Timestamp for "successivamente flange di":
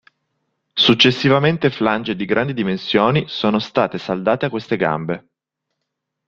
0.73-2.25